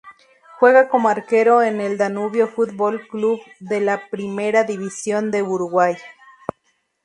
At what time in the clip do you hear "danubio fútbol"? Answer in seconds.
1.99-3.07